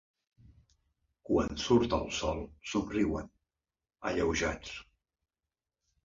Quan 1.29 1.51
surt 1.63 1.91
el 1.97 2.07
sol 2.19 2.41
somriuen, 2.71 3.27
alleujats. 4.13 4.73